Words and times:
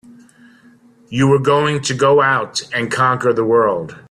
You 1.09 1.27
were 1.27 1.37
going 1.37 1.81
to 1.83 1.93
go 1.93 2.23
out 2.23 2.63
and 2.73 2.91
conquer 2.91 3.33
the 3.33 3.45
world! 3.45 3.95